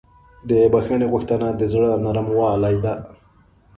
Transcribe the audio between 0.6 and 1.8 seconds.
بښنې غوښتنه د